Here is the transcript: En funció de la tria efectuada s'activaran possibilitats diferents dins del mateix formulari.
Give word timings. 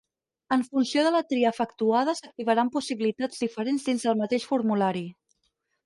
En 0.53 0.61
funció 0.69 1.03
de 1.07 1.11
la 1.15 1.21
tria 1.33 1.51
efectuada 1.57 2.17
s'activaran 2.21 2.73
possibilitats 2.79 3.47
diferents 3.47 3.89
dins 3.91 4.07
del 4.09 4.21
mateix 4.25 4.53
formulari. 4.55 5.07